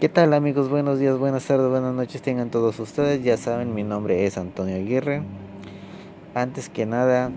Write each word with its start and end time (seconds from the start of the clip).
¿Qué 0.00 0.08
tal 0.08 0.32
amigos? 0.32 0.70
Buenos 0.70 0.98
días, 0.98 1.18
buenas 1.18 1.44
tardes, 1.44 1.68
buenas 1.68 1.92
noches 1.92 2.22
tengan 2.22 2.48
todos 2.48 2.80
ustedes. 2.80 3.22
Ya 3.22 3.36
saben, 3.36 3.74
mi 3.74 3.82
nombre 3.82 4.24
es 4.24 4.38
Antonio 4.38 4.76
Aguirre. 4.76 5.22
Antes 6.34 6.70
que 6.70 6.86
nada, 6.86 7.30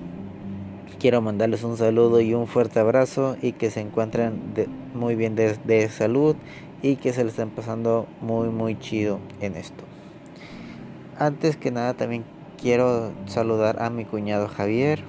quiero 0.98 1.22
mandarles 1.22 1.66
un 1.66 1.76
saludo 1.76 2.22
y 2.22 2.34
un 2.34 2.48
fuerte 2.48 2.80
abrazo 2.80 3.36
y 3.42 3.52
que 3.52 3.70
se 3.70 3.82
encuentren 3.82 4.40
muy 4.94 5.16
bien 5.16 5.36
de, 5.36 5.58
de 5.66 5.90
salud 5.90 6.38
y 6.82 6.96
que 6.96 7.12
se 7.12 7.26
les 7.26 7.34
estén 7.34 7.50
pasando 7.50 8.08
muy 8.22 8.48
muy 8.48 8.80
chido 8.80 9.20
en 9.42 9.58
esto. 9.58 9.84
Antes 11.20 11.58
que 11.58 11.70
nada 11.70 11.96
también 11.96 12.24
quiero 12.62 13.12
saludar 13.26 13.84
a 13.84 13.90
mi 13.90 14.06
cuñado 14.06 14.48
Javier, 14.48 15.04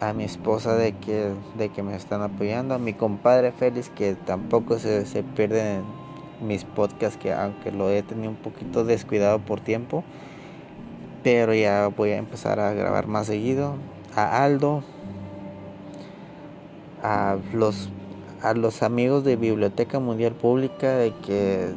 a 0.00 0.14
mi 0.14 0.24
esposa 0.24 0.74
de 0.74 0.92
que, 0.92 1.32
de 1.58 1.68
que 1.68 1.82
me 1.82 1.94
están 1.94 2.22
apoyando, 2.22 2.74
a 2.74 2.78
mi 2.78 2.94
compadre 2.94 3.52
Félix 3.52 3.90
que 3.90 4.14
tampoco 4.14 4.78
se, 4.78 5.04
se 5.04 5.22
pierden 5.22 5.82
mis 6.40 6.64
podcasts, 6.64 7.18
que 7.18 7.32
aunque 7.34 7.70
lo 7.70 7.90
he 7.90 8.02
tenido 8.02 8.30
un 8.30 8.36
poquito 8.36 8.84
descuidado 8.84 9.38
por 9.40 9.60
tiempo, 9.60 10.02
pero 11.22 11.52
ya 11.52 11.88
voy 11.88 12.10
a 12.10 12.16
empezar 12.16 12.60
a 12.60 12.72
grabar 12.72 13.06
más 13.06 13.26
seguido, 13.26 13.74
a 14.16 14.42
Aldo, 14.42 14.82
a 17.02 17.36
los, 17.52 17.90
a 18.42 18.54
los 18.54 18.82
amigos 18.82 19.22
de 19.24 19.36
Biblioteca 19.36 20.00
Mundial 20.00 20.32
Pública, 20.32 20.92
de 20.94 21.12
que 21.26 21.74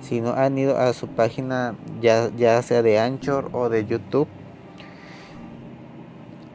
si 0.00 0.20
no 0.20 0.30
han 0.30 0.56
ido 0.58 0.78
a 0.78 0.92
su 0.92 1.08
página, 1.08 1.74
ya, 2.00 2.30
ya 2.36 2.62
sea 2.62 2.82
de 2.82 3.00
Anchor 3.00 3.50
o 3.52 3.68
de 3.68 3.84
YouTube, 3.84 4.28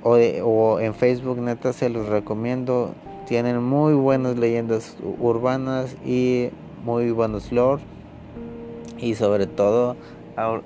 o, 0.03 0.79
en 0.79 0.93
Facebook, 0.93 1.37
neta, 1.39 1.73
se 1.73 1.89
los 1.89 2.07
recomiendo. 2.07 2.93
Tienen 3.27 3.63
muy 3.63 3.93
buenas 3.93 4.37
leyendas 4.37 4.97
urbanas 5.19 5.95
y 6.05 6.49
muy 6.83 7.11
buenos 7.11 7.51
lore. 7.51 7.81
Y 8.97 9.15
sobre 9.15 9.47
todo, 9.47 9.95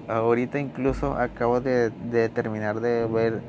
ahorita 0.07 0.59
incluso 0.59 1.13
acabo 1.13 1.61
de, 1.61 1.91
terminar 2.33 2.79
de 2.81 3.05
ver 3.05 3.41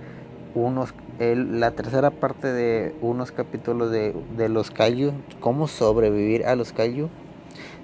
unos 0.54 0.94
la 1.18 1.72
tercera 1.72 2.10
parte 2.10 2.46
de 2.52 2.94
unos 3.02 3.32
capítulos 3.32 3.90
de, 3.90 4.14
de 4.36 4.48
los 4.48 4.70
Kaiju, 4.70 5.12
cómo 5.40 5.66
sobrevivir 5.66 6.46
a 6.46 6.54
los 6.54 6.72
Kaiju. 6.72 7.08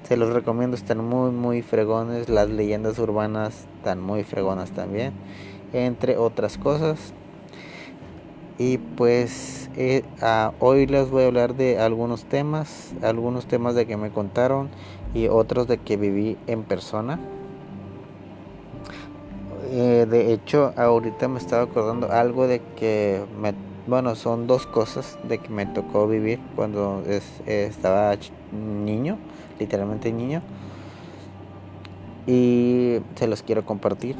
Se 0.04 0.16
los 0.16 0.32
recomiendo, 0.32 0.76
están 0.76 1.04
muy 1.04 1.32
muy 1.32 1.62
fregones, 1.62 2.28
las 2.28 2.48
leyendas 2.48 2.98
urbanas 2.98 3.66
están 3.78 4.00
muy 4.00 4.22
fregonas 4.22 4.70
también, 4.70 5.12
entre 5.72 6.16
otras 6.16 6.58
cosas. 6.58 7.14
Y 8.56 8.78
pues 8.78 9.68
eh, 9.76 10.04
hoy 10.60 10.86
les 10.86 11.10
voy 11.10 11.24
a 11.24 11.26
hablar 11.26 11.56
de 11.56 11.80
algunos 11.80 12.24
temas, 12.24 12.92
algunos 13.02 13.46
temas 13.46 13.74
de 13.74 13.86
que 13.86 13.96
me 13.96 14.10
contaron 14.10 14.68
y 15.12 15.26
otros 15.26 15.66
de 15.66 15.78
que 15.78 15.96
viví 15.96 16.36
en 16.46 16.62
persona. 16.62 17.18
Eh, 19.72 20.06
de 20.08 20.32
hecho, 20.32 20.72
ahorita 20.76 21.26
me 21.26 21.40
estaba 21.40 21.64
acordando 21.64 22.12
algo 22.12 22.46
de 22.46 22.60
que 22.76 23.24
me, 23.40 23.54
bueno, 23.88 24.14
son 24.14 24.46
dos 24.46 24.68
cosas 24.68 25.18
de 25.28 25.38
que 25.38 25.48
me 25.48 25.66
tocó 25.66 26.06
vivir 26.06 26.38
cuando 26.54 27.02
estaba 27.46 28.16
niño, 28.52 29.18
literalmente 29.58 30.12
niño. 30.12 30.42
Y 32.28 33.00
se 33.16 33.26
los 33.26 33.42
quiero 33.42 33.66
compartir. 33.66 34.14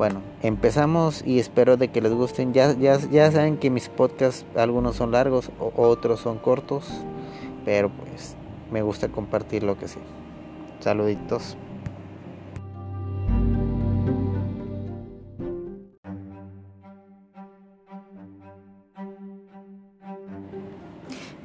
Bueno, 0.00 0.22
empezamos 0.40 1.22
y 1.26 1.40
espero 1.40 1.76
de 1.76 1.88
que 1.88 2.00
les 2.00 2.14
gusten. 2.14 2.54
Ya, 2.54 2.72
ya, 2.72 2.98
ya 3.10 3.30
saben 3.30 3.58
que 3.58 3.68
mis 3.68 3.90
podcasts 3.90 4.46
algunos 4.56 4.96
son 4.96 5.12
largos, 5.12 5.50
otros 5.76 6.20
son 6.20 6.38
cortos, 6.38 6.88
pero 7.66 7.90
pues 7.90 8.34
me 8.72 8.80
gusta 8.80 9.08
compartir 9.08 9.62
lo 9.62 9.78
que 9.78 9.88
sí. 9.88 9.98
Saluditos. 10.78 11.54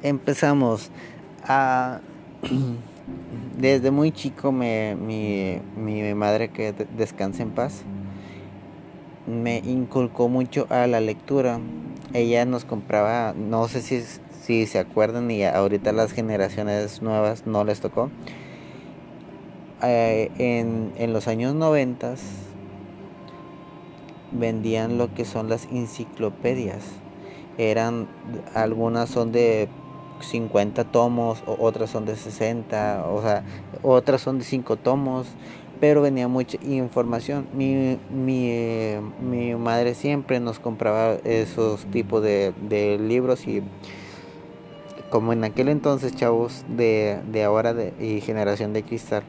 Empezamos. 0.02 0.90
A... 1.44 2.00
Desde 3.58 3.90
muy 3.90 4.12
chico 4.12 4.50
me, 4.50 4.96
mi, 4.96 5.60
mi 5.76 6.14
madre 6.14 6.48
que 6.48 6.72
descanse 6.96 7.42
en 7.42 7.50
paz 7.50 7.84
me 9.26 9.58
inculcó 9.58 10.28
mucho 10.28 10.66
a 10.70 10.86
la 10.86 11.00
lectura. 11.00 11.58
Ella 12.12 12.44
nos 12.44 12.64
compraba, 12.64 13.34
no 13.36 13.68
sé 13.68 13.82
si, 13.82 14.02
si 14.42 14.66
se 14.66 14.78
acuerdan 14.78 15.30
y 15.30 15.44
ahorita 15.44 15.92
las 15.92 16.12
generaciones 16.12 17.02
nuevas 17.02 17.46
no 17.46 17.64
les 17.64 17.80
tocó. 17.80 18.10
Eh, 19.82 20.30
en, 20.38 20.92
en, 20.96 21.12
los 21.12 21.28
años 21.28 21.54
90 21.54 22.14
vendían 24.32 24.96
lo 24.96 25.12
que 25.12 25.24
son 25.24 25.48
las 25.48 25.66
enciclopedias. 25.66 26.82
Eran, 27.58 28.08
algunas 28.54 29.10
son 29.10 29.32
de 29.32 29.68
50 30.20 30.84
tomos, 30.84 31.42
otras 31.46 31.90
son 31.90 32.06
de 32.06 32.16
60, 32.16 33.06
o 33.08 33.22
sea, 33.22 33.44
otras 33.82 34.20
son 34.20 34.38
de 34.38 34.44
5 34.44 34.76
tomos, 34.76 35.26
pero 35.80 36.02
venía 36.02 36.28
mucha 36.28 36.58
información. 36.62 37.46
Mi, 37.54 37.98
mi, 38.10 39.54
madre 39.54 39.94
siempre 39.94 40.40
nos 40.40 40.58
compraba 40.58 41.14
esos 41.24 41.84
tipos 41.86 42.22
de, 42.22 42.98
libros 43.00 43.46
y 43.46 43.62
como 45.10 45.32
en 45.32 45.44
aquel 45.44 45.68
entonces, 45.68 46.14
chavos 46.14 46.64
de, 46.68 47.20
de 47.30 47.44
ahora 47.44 47.74
de, 47.74 47.92
y 48.00 48.20
generación 48.20 48.72
de 48.72 48.82
cristal, 48.82 49.22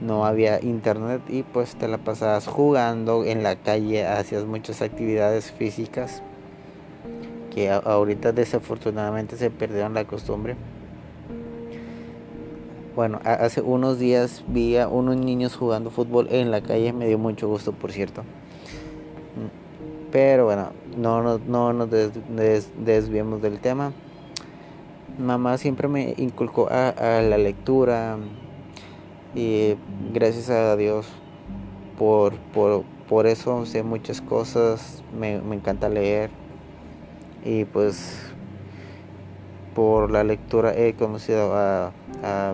no 0.00 0.26
había 0.26 0.62
internet 0.62 1.22
y 1.28 1.42
pues 1.42 1.76
te 1.76 1.88
la 1.88 1.98
pasabas 1.98 2.46
jugando 2.46 3.24
en 3.24 3.42
la 3.42 3.56
calle, 3.56 4.06
hacías 4.06 4.44
muchas 4.44 4.82
actividades 4.82 5.50
físicas 5.50 6.22
que 7.54 7.70
ahorita 7.70 8.32
desafortunadamente 8.32 9.36
se 9.36 9.50
perdieron 9.50 9.94
la 9.94 10.04
costumbre. 10.04 10.56
Bueno, 12.96 13.20
hace 13.24 13.60
unos 13.60 13.98
días 13.98 14.42
vi 14.48 14.78
a 14.78 14.88
unos 14.88 15.18
niños 15.18 15.54
jugando 15.54 15.90
fútbol 15.90 16.28
en 16.30 16.50
la 16.50 16.62
calle, 16.62 16.94
me 16.94 17.06
dio 17.06 17.18
mucho 17.18 17.46
gusto, 17.46 17.72
por 17.72 17.92
cierto. 17.92 18.22
Mm, 18.22 20.10
pero 20.10 20.46
bueno, 20.46 20.70
no, 20.96 21.22
no, 21.22 21.38
no 21.38 21.74
nos 21.74 21.90
desviemos 21.90 23.42
del 23.42 23.60
tema. 23.60 23.92
Mamá 25.18 25.58
siempre 25.58 25.88
me 25.88 26.14
inculcó 26.16 26.68
a, 26.70 27.20
la 27.20 27.36
lectura 27.36 28.16
y 29.34 29.74
gracias 30.14 30.48
a 30.48 30.74
Dios 30.76 31.06
por, 31.98 32.32
por, 32.54 33.26
eso 33.26 33.66
sé 33.66 33.82
muchas 33.82 34.22
cosas, 34.22 35.04
me 35.20 35.34
encanta 35.54 35.90
leer 35.90 36.30
y 37.44 37.66
pues 37.66 38.34
por 39.76 40.10
la 40.10 40.24
lectura 40.24 40.72
he 40.74 40.94
conocido 40.94 41.52
a, 41.54 41.92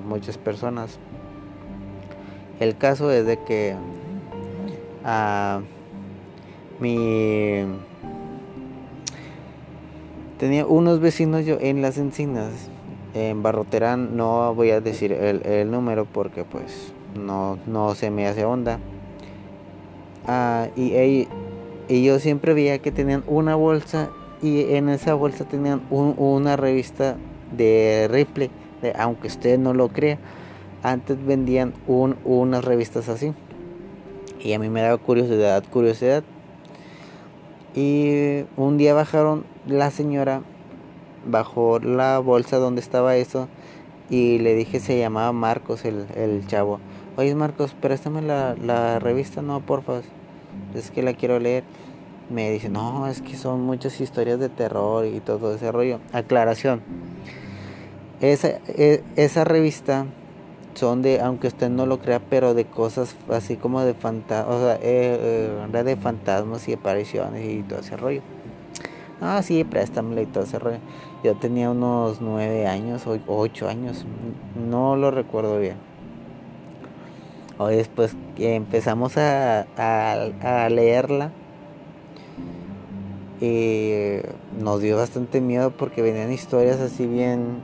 muchas 0.05 0.37
personas. 0.37 0.99
El 2.59 2.77
caso 2.77 3.13
es 3.13 3.25
de 3.25 3.39
que 3.39 3.77
a 5.05 5.61
mi 6.81 7.65
tenía 10.39 10.67
unos 10.67 10.99
vecinos 10.99 11.47
yo 11.47 11.59
en 11.61 11.81
las 11.81 11.97
encinas 11.97 12.51
en 13.15 13.43
Barroterán 13.43 14.17
no 14.17 14.53
voy 14.55 14.71
a 14.71 14.81
decir 14.81 15.13
el, 15.13 15.71
número 15.71 16.05
porque 16.05 16.45
pues 16.45 16.93
no, 17.15 17.59
no 17.67 17.95
se 17.95 18.11
me 18.11 18.27
hace 18.27 18.45
onda 18.45 18.81
ah, 20.27 20.69
y, 20.77 21.29
y 21.89 22.05
yo 22.05 22.19
siempre 22.19 22.53
veía 22.53 22.79
que 22.81 22.91
tenían 22.91 23.23
una 23.29 23.55
bolsa 23.55 24.11
y 24.43 24.75
en 24.75 24.89
esa 24.89 25.15
bolsa 25.15 25.45
tenían 25.45 25.83
una 25.91 26.57
revista 26.57 27.17
de 27.57 28.09
Ripley, 28.11 28.51
de, 28.83 28.93
aunque 28.99 29.29
usted 29.29 29.59
no 29.59 29.73
lo 29.73 29.89
crea. 29.89 30.19
Antes 30.83 31.25
vendían 31.25 31.73
un, 31.87 32.17
unas 32.25 32.65
revistas 32.65 33.09
así. 33.09 33.33
Y 34.41 34.53
a 34.53 34.59
mí 34.59 34.69
me 34.69 34.83
daba 34.83 34.99
curiosidad, 34.99 35.63
curiosidad. 35.71 36.25
Y 37.77 38.45
un 38.57 38.77
día 38.79 38.93
bajaron, 38.95 39.45
la 39.67 39.93
señora 39.93 40.43
bajó 41.25 41.79
la 41.79 42.19
bolsa 42.19 42.57
donde 42.57 42.81
estaba 42.81 43.15
eso 43.17 43.49
y 44.11 44.39
le 44.41 44.55
dije 44.55 44.81
se 44.81 44.99
llamaba 44.99 45.33
Marcos 45.33 45.85
el, 45.85 46.07
el 46.17 46.45
chavo. 46.49 46.81
Oye 47.17 47.35
Marcos, 47.37 47.75
préstame 47.81 48.23
la, 48.23 48.57
la 48.57 48.99
revista, 48.99 49.41
no, 49.41 49.61
porfa. 49.61 50.01
Es 50.75 50.91
que 50.91 51.03
la 51.03 51.15
quiero 51.15 51.39
leer 51.39 51.63
me 52.33 52.51
dice, 52.51 52.69
no, 52.69 53.07
es 53.07 53.23
que 53.23 53.37
son 53.37 53.63
muchas 53.63 54.01
historias 54.01 54.41
de 54.41 54.49
terror 54.49 55.07
y 55.07 55.21
todo 55.21 55.55
ese 55.55 55.71
rollo. 55.71 56.01
Aclaración. 56.13 56.81
Esa, 58.21 58.61
e, 58.69 59.03
esa 59.17 59.45
revista 59.45 60.07
son 60.75 61.03
de, 61.03 61.21
aunque 61.21 61.49
usted 61.49 61.69
no 61.71 61.87
lo 61.87 62.01
crea, 62.01 62.21
pero 62.21 62.55
de 62.55 62.65
cosas 62.65 63.17
así 63.31 63.57
como 63.57 63.81
de 63.83 63.95
fantasmas, 63.95 64.55
o 64.55 64.61
sea, 64.61 64.75
eh, 64.77 65.61
eh, 65.73 65.83
de 65.85 65.97
fantasmas 65.97 66.69
y 66.69 66.75
apariciones 66.75 67.49
y 67.49 67.63
todo 67.63 67.81
ese 67.81 67.97
rollo. 67.97 68.23
Ah, 69.21 69.41
sí, 69.43 69.63
préstamela 69.65 70.23
y 70.23 70.27
todo 70.27 70.45
ese 70.45 70.59
rollo. 70.59 70.79
Yo 71.23 71.37
tenía 71.37 71.71
unos 71.71 72.21
nueve 72.21 72.67
años 72.67 73.07
o 73.07 73.19
ocho 73.29 73.69
años, 73.69 74.05
no 74.57 74.97
lo 74.97 75.11
recuerdo 75.11 75.59
bien. 75.61 75.77
Hoy 77.59 77.77
después 77.77 78.17
empezamos 78.39 79.17
a, 79.19 79.67
a, 79.77 80.69
leerla, 80.69 81.31
y 83.43 84.21
nos 84.63 84.81
dio 84.81 84.97
bastante 84.97 85.41
miedo 85.41 85.73
porque 85.73 86.01
venían 86.01 86.33
historias 86.33 86.79
así 86.79 87.09
bien, 87.09 87.59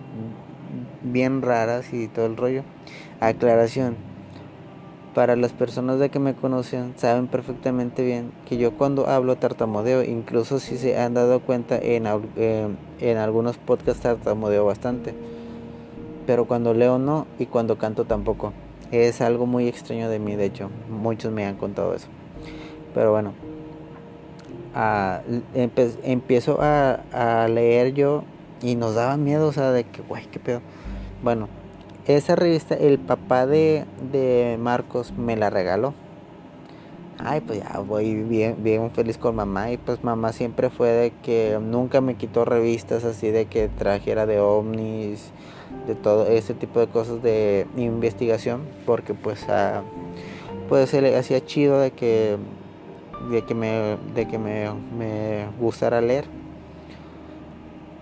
bien 1.02 1.40
raras 1.40 1.92
y 1.92 2.08
todo 2.08 2.26
el 2.26 2.36
rollo. 2.36 2.64
Aclaración, 3.20 3.94
para 5.14 5.36
las 5.36 5.52
personas 5.52 6.00
de 6.00 6.08
que 6.08 6.18
me 6.18 6.34
conocen 6.34 6.94
saben 6.96 7.28
perfectamente 7.28 8.04
bien 8.04 8.32
que 8.44 8.56
yo 8.56 8.72
cuando 8.72 9.06
hablo 9.06 9.36
tartamudeo, 9.36 10.02
incluso 10.02 10.58
si 10.58 10.78
se 10.78 10.98
han 10.98 11.14
dado 11.14 11.38
cuenta 11.40 11.78
en, 11.78 12.06
en 13.00 13.16
algunos 13.16 13.56
podcasts 13.56 14.02
tartamudeo 14.02 14.64
bastante, 14.64 15.14
pero 16.26 16.46
cuando 16.46 16.74
leo 16.74 16.98
no 16.98 17.28
y 17.38 17.46
cuando 17.46 17.78
canto 17.78 18.04
tampoco. 18.04 18.52
Es 18.90 19.20
algo 19.20 19.46
muy 19.46 19.68
extraño 19.68 20.08
de 20.08 20.18
mí, 20.18 20.34
de 20.34 20.46
hecho, 20.46 20.70
muchos 20.90 21.30
me 21.30 21.44
han 21.44 21.54
contado 21.54 21.94
eso. 21.94 22.08
Pero 22.94 23.12
bueno, 23.12 23.34
empiezo 25.54 26.58
a, 26.60 27.00
a 27.12 27.48
leer 27.48 27.94
yo 27.94 28.24
y 28.62 28.74
nos 28.74 28.94
daba 28.94 29.16
miedo, 29.16 29.48
o 29.48 29.52
sea, 29.52 29.72
de 29.72 29.84
que, 29.84 30.02
güey, 30.02 30.26
qué 30.26 30.38
pedo. 30.38 30.60
Bueno, 31.22 31.48
esa 32.08 32.36
revista, 32.36 32.74
el 32.74 32.98
papá 32.98 33.46
de, 33.46 33.84
Marcos 34.58 35.12
me 35.12 35.36
la 35.36 35.50
regaló. 35.50 35.92
Ay, 37.18 37.40
pues 37.40 37.60
ya 37.60 37.80
voy 37.80 38.14
bien, 38.22 38.56
bien 38.62 38.90
feliz 38.92 39.18
con 39.18 39.34
mamá. 39.34 39.72
Y 39.72 39.76
pues 39.76 40.02
mamá 40.02 40.32
siempre 40.32 40.70
fue 40.70 40.88
de 40.88 41.10
que 41.22 41.58
nunca 41.60 42.00
me 42.00 42.14
quitó 42.14 42.46
revistas 42.46 43.04
así 43.04 43.30
de 43.30 43.44
que 43.44 43.68
trajera 43.68 44.24
de 44.24 44.40
ovnis, 44.40 45.32
de 45.86 45.96
todo 45.96 46.26
ese 46.28 46.54
tipo 46.54 46.80
de 46.80 46.86
cosas 46.86 47.22
de 47.22 47.66
investigación. 47.76 48.62
Porque 48.86 49.12
pues, 49.12 49.44
ah, 49.50 49.82
pues 50.70 50.88
se 50.88 51.02
le 51.02 51.14
hacía 51.14 51.44
chido 51.44 51.78
de 51.78 51.90
que, 51.90 52.38
de 53.30 53.42
que, 53.42 53.54
me, 53.54 53.96
de 54.14 54.26
que 54.28 54.38
me, 54.38 54.70
me 54.96 55.46
gustara 55.60 56.00
leer. 56.00 56.24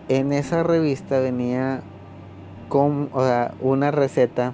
En 0.09 0.33
esa 0.33 0.63
revista 0.63 1.19
venía 1.21 1.83
con, 2.69 3.11
o 3.13 3.21
sea, 3.25 3.55
una 3.61 3.91
receta, 3.91 4.53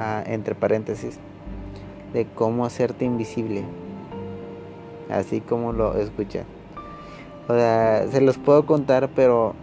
ah, 0.00 0.22
entre 0.26 0.54
paréntesis, 0.54 1.18
de 2.12 2.26
cómo 2.26 2.64
hacerte 2.64 3.04
invisible. 3.04 3.64
Así 5.10 5.40
como 5.40 5.72
lo 5.72 5.96
escuchan. 5.96 6.44
O 7.48 7.54
sea, 7.54 8.06
se 8.10 8.20
los 8.20 8.38
puedo 8.38 8.64
contar, 8.64 9.10
pero 9.14 9.54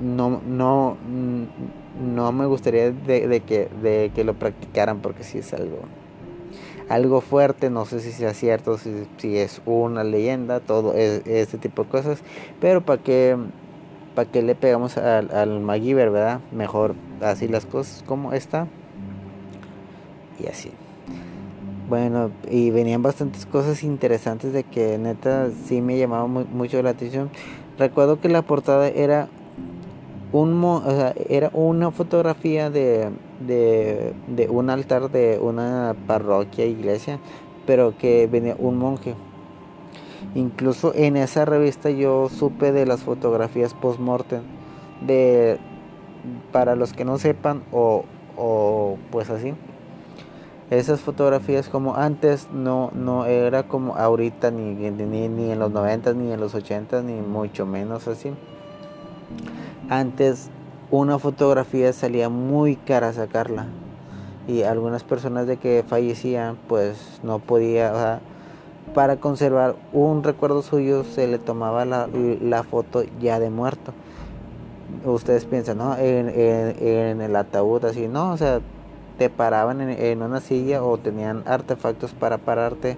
no, 0.00 0.40
no, 0.46 0.96
no 2.00 2.32
me 2.32 2.46
gustaría 2.46 2.90
de, 2.90 3.40
que, 3.46 3.68
de 3.82 4.10
que 4.14 4.24
lo 4.24 4.34
practicaran 4.34 4.98
porque 4.98 5.24
si 5.24 5.38
es 5.38 5.52
algo, 5.54 5.78
algo 6.90 7.20
fuerte, 7.20 7.70
no 7.70 7.86
sé 7.86 8.00
si 8.00 8.10
sea 8.10 8.34
cierto, 8.34 8.76
si, 8.76 9.06
si 9.16 9.38
es 9.38 9.62
una 9.64 10.02
leyenda, 10.02 10.58
todo 10.58 10.92
este 10.94 11.56
tipo 11.56 11.84
de 11.84 11.88
cosas, 11.88 12.22
pero 12.60 12.80
para 12.82 13.00
que 13.00 13.38
para 14.14 14.28
que 14.28 14.42
le 14.42 14.56
pegamos 14.56 14.98
al, 14.98 15.30
al 15.30 15.60
MacGyver, 15.60 16.10
¿verdad? 16.10 16.40
Mejor 16.50 16.96
así 17.22 17.46
las 17.46 17.64
cosas 17.64 18.02
como 18.06 18.32
está. 18.32 18.66
Y 20.40 20.48
así. 20.48 20.72
Bueno, 21.88 22.32
y 22.50 22.70
venían 22.70 23.02
bastantes 23.02 23.46
cosas 23.46 23.84
interesantes 23.84 24.52
de 24.52 24.64
que 24.64 24.98
neta 24.98 25.50
sí 25.64 25.80
me 25.80 25.96
llamaba 25.96 26.26
mucho 26.26 26.82
la 26.82 26.90
atención. 26.90 27.30
Recuerdo 27.78 28.20
que 28.20 28.28
la 28.28 28.42
portada 28.42 28.88
era 28.88 29.28
un 30.32 30.62
o 30.64 30.82
sea, 30.90 31.14
era 31.28 31.50
una 31.52 31.92
fotografía 31.92 32.68
de, 32.68 33.10
de, 33.40 34.14
de 34.28 34.48
un 34.48 34.70
altar 34.70 35.10
de 35.10 35.38
una 35.38 35.94
parroquia, 36.06 36.66
iglesia, 36.66 37.18
pero 37.66 37.96
que 37.98 38.26
venía 38.26 38.56
un 38.58 38.78
monje 38.78 39.14
Incluso 40.34 40.92
en 40.94 41.16
esa 41.16 41.44
revista 41.44 41.90
yo 41.90 42.28
supe 42.28 42.72
de 42.72 42.86
las 42.86 43.00
fotografías 43.00 43.74
post-mortem. 43.74 44.42
De, 45.06 45.58
para 46.52 46.76
los 46.76 46.92
que 46.92 47.04
no 47.04 47.18
sepan, 47.18 47.62
o, 47.72 48.04
o 48.36 48.98
pues 49.10 49.30
así. 49.30 49.54
Esas 50.70 51.00
fotografías 51.00 51.68
como 51.68 51.96
antes 51.96 52.48
no, 52.52 52.90
no 52.94 53.24
era 53.24 53.64
como 53.64 53.96
ahorita, 53.96 54.50
ni, 54.50 54.74
ni, 54.74 55.28
ni 55.28 55.50
en 55.50 55.58
los 55.58 55.72
90 55.72 56.12
ni 56.12 56.30
en 56.32 56.38
los 56.38 56.54
80 56.54 57.02
ni 57.02 57.14
mucho 57.14 57.66
menos 57.66 58.06
así. 58.06 58.30
Antes 59.88 60.50
una 60.90 61.18
fotografía 61.18 61.92
salía 61.92 62.28
muy 62.28 62.76
cara 62.76 63.12
sacarla. 63.12 63.66
Y 64.48 64.62
algunas 64.62 65.04
personas 65.04 65.46
de 65.46 65.56
que 65.58 65.84
fallecían 65.86 66.56
pues 66.68 67.20
no 67.22 67.38
podía, 67.38 68.20
para 68.94 69.16
conservar 69.16 69.76
un 69.92 70.24
recuerdo 70.24 70.62
suyo 70.62 71.04
se 71.04 71.28
le 71.28 71.38
tomaba 71.38 71.84
la, 71.84 72.62
foto 72.64 73.04
ya 73.20 73.38
de 73.38 73.50
muerto. 73.50 73.92
Ustedes 75.04 75.44
piensan, 75.44 75.78
¿no? 75.78 75.96
En, 75.96 77.20
el 77.20 77.36
ataúd, 77.36 77.84
así, 77.84 78.08
¿no? 78.08 78.32
O 78.32 78.36
sea, 78.36 78.60
te 79.18 79.30
paraban 79.30 79.80
en, 79.80 80.22
una 80.22 80.40
silla 80.40 80.82
o 80.82 80.98
tenían 80.98 81.44
artefactos 81.46 82.12
para 82.12 82.38
pararte 82.38 82.96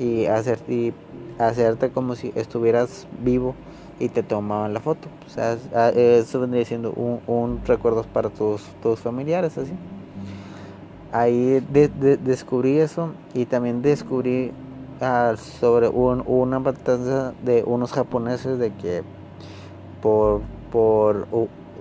y, 0.00 0.26
hacer, 0.26 0.58
y 0.68 0.92
hacerte 1.38 1.90
como 1.90 2.14
si 2.14 2.32
estuvieras 2.34 3.06
vivo 3.22 3.54
y 3.98 4.08
te 4.08 4.22
tomaban 4.22 4.74
la 4.74 4.80
foto. 4.80 5.08
O 5.26 5.30
sea, 5.30 5.56
eso 5.90 6.40
vendría 6.40 6.64
siendo 6.64 6.92
un, 6.92 7.60
recuerdo 7.66 8.02
para 8.04 8.30
tus, 8.30 8.62
tus 8.82 9.00
familiares, 9.00 9.56
así. 9.58 9.72
Ahí 11.12 11.60
descubrí 11.70 12.78
eso 12.78 13.10
y 13.34 13.44
también 13.44 13.82
descubrí 13.82 14.52
sobre 15.60 15.88
una 15.88 16.58
matanza 16.58 17.34
de 17.44 17.64
unos 17.66 17.92
japoneses 17.92 18.58
de 18.58 18.72
que 18.72 19.02
por, 20.00 20.40
por 20.70 21.26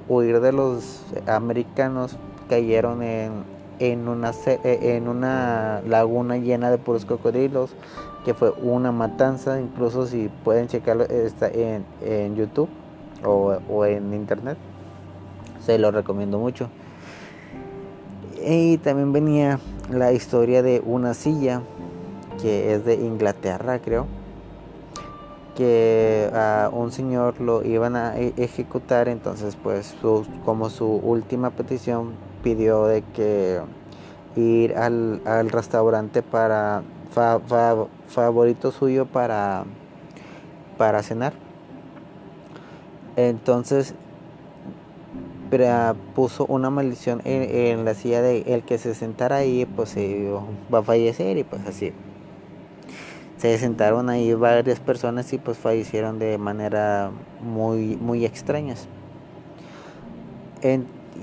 huir 0.08 0.42
de 0.42 0.52
los 0.52 1.04
americanos 1.28 2.18
cayeron 2.50 3.04
en, 3.04 3.32
en, 3.80 4.08
una, 4.08 4.32
e, 4.46 4.96
en 4.96 5.08
una 5.08 5.82
laguna 5.88 6.38
llena 6.38 6.70
de 6.70 6.78
puros 6.78 7.06
cocodrilos, 7.06 7.72
que 8.26 8.34
fue 8.34 8.52
una 8.52 8.92
matanza, 8.92 9.60
incluso 9.60 10.06
si 10.06 10.30
pueden 10.44 10.68
checarlo 10.68 11.04
está 11.06 11.48
en, 11.48 11.86
en 12.02 12.36
YouTube 12.36 12.70
o, 13.26 13.58
o 13.70 13.86
en 13.86 14.14
internet, 14.14 14.58
se 15.60 15.78
lo 15.80 15.92
recomiendo 15.92 16.40
mucho. 16.40 16.70
Y 18.44 18.78
también 18.78 19.14
venía 19.14 19.60
la 19.90 20.12
historia 20.14 20.64
de 20.64 20.82
una 20.86 21.14
silla 21.14 21.62
que 22.42 22.74
es 22.74 22.86
de 22.86 22.96
Inglaterra, 22.96 23.80
creo, 23.80 24.08
que 25.56 26.30
a 26.34 26.70
un 26.72 26.92
señor 26.92 27.40
lo 27.40 27.64
iban 27.64 27.96
a 27.96 28.18
e-, 28.18 28.34
ejecutar, 28.38 29.08
entonces 29.08 29.56
pues 29.62 29.96
como 30.46 30.70
su 30.70 30.88
última 30.88 31.52
petición 31.52 32.14
pidió 32.44 32.86
de 32.86 33.04
que 33.14 33.62
ir 34.36 34.76
al, 34.76 35.50
restaurante 35.50 36.22
para 36.24 36.84
favorito 37.12 38.72
suyo 38.72 39.06
para 39.06 39.66
para 40.78 41.04
cenar. 41.04 41.34
Entonces 43.16 43.94
puso 46.16 46.46
una 46.46 46.70
maldición 46.70 47.22
en, 47.26 47.84
la 47.84 47.94
silla 47.94 48.22
de 48.22 48.42
el 48.54 48.64
que 48.64 48.78
se 48.78 48.96
sentara 48.96 49.38
ahí 49.38 49.66
pues 49.66 49.96
va 50.74 50.80
a 50.80 50.84
fallecer 50.84 51.38
y 51.38 51.44
pues 51.44 51.68
así 51.68 51.92
se 53.38 53.58
sentaron 53.58 54.10
ahí 54.10 54.34
varias 54.34 54.80
personas 54.80 55.34
y 55.34 55.40
pues 55.40 55.58
fallecieron 55.58 56.20
de 56.20 56.38
manera 56.38 57.12
muy, 57.42 57.98
muy 57.98 58.24
extrañas. 58.24 58.88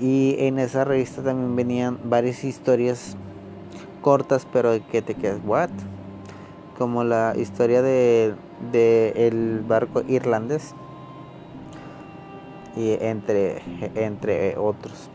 y 0.01 0.35
en 0.37 0.59
esa 0.59 0.83
revista 0.83 1.23
también 1.23 1.55
venían 1.55 1.97
varias 2.03 2.43
historias 2.43 3.15
cortas, 4.01 4.47
pero 4.51 4.71
que 4.91 5.01
te 5.01 5.15
quedas, 5.15 5.39
¿what? 5.45 5.69
Como 6.77 7.03
la 7.03 7.33
historia 7.37 7.81
de, 7.81 8.35
el 9.15 9.63
barco 9.67 10.03
irlandés 10.07 10.73
y 12.75 12.97
entre, 13.01 13.61
entre 13.95 14.57
otros. 14.57 15.09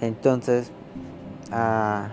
Entonces, 0.00 0.70
ah, 1.52 2.08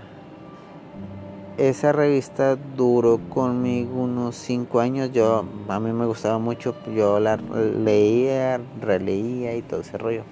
esa 1.58 1.92
revista 1.92 2.56
duró 2.56 3.20
conmigo 3.30 4.02
unos 4.02 4.36
5 4.36 4.80
años. 4.80 5.12
Yo, 5.12 5.46
a 5.68 5.80
mí 5.80 5.94
me 5.94 6.06
gustaba 6.06 6.40
mucho. 6.40 6.76
Yo 6.96 7.20
la 7.20 7.38
leía, 7.38 8.60
releía 8.82 9.56
y 9.56 9.62
todo 9.62 9.82
ese 9.82 9.98
rollo. 9.98 10.24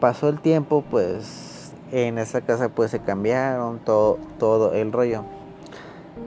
Pasó 0.00 0.28
el 0.28 0.40
tiempo, 0.40 0.84
pues 0.90 1.55
en 1.92 2.18
esa 2.18 2.40
casa 2.40 2.68
pues 2.68 2.90
se 2.90 3.00
cambiaron 3.00 3.78
todo, 3.78 4.18
todo 4.38 4.72
el 4.72 4.92
rollo. 4.92 5.22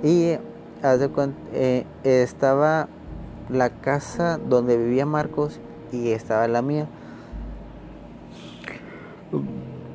Y 0.04 0.38
eh, 1.54 1.86
estaba 2.04 2.88
la 3.50 3.70
casa 3.70 4.38
donde 4.38 4.78
vivía 4.78 5.06
Marcos 5.06 5.60
y 5.92 6.10
estaba 6.12 6.48
la 6.48 6.62
mía. 6.62 6.88